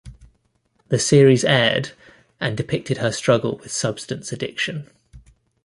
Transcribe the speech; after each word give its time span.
The 0.87 0.97
series 0.97 1.45
aired 1.45 1.91
and 2.39 2.57
depicted 2.57 2.97
her 2.97 3.11
struggle 3.11 3.57
with 3.59 3.71
substance 3.71 4.31
addiction. 4.31 4.89